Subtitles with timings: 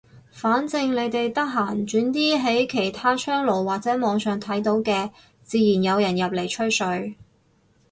[0.31, 5.11] 反正你哋得閒轉啲喺其他窗爐或者網上睇到嘅，
[5.43, 7.15] 自然有人入嚟吹水。